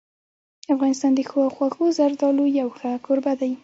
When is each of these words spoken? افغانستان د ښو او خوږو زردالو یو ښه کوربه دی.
افغانستان 0.73 1.11
د 1.15 1.19
ښو 1.29 1.39
او 1.45 1.51
خوږو 1.55 1.85
زردالو 1.97 2.45
یو 2.59 2.67
ښه 2.77 2.91
کوربه 3.05 3.33
دی. 3.41 3.51